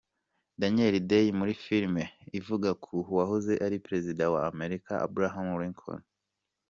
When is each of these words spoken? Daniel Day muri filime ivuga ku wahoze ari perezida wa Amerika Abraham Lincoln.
Daniel 0.59 0.95
Day 1.09 1.27
muri 1.39 1.53
filime 1.63 2.03
ivuga 2.39 2.69
ku 2.83 2.95
wahoze 3.17 3.53
ari 3.65 3.77
perezida 3.85 4.23
wa 4.33 4.41
Amerika 4.51 4.91
Abraham 5.05 5.47
Lincoln. 5.61 6.01